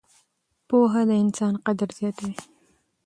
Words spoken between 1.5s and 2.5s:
قدر زیاتوي.